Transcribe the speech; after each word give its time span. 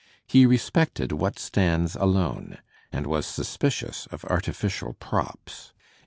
He 0.25 0.47
respected 0.47 1.11
what 1.11 1.37
stands 1.37 1.95
alone, 1.95 2.57
and 2.91 3.05
was 3.05 3.27
suspicious 3.27 4.07
of 4.09 4.25
artificial 4.25 4.93
props. 4.93 5.73